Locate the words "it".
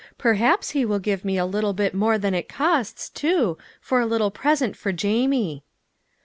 2.33-2.49